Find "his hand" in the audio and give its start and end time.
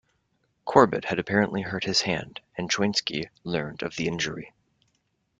1.83-2.39